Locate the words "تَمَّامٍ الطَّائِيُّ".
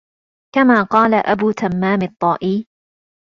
1.51-2.67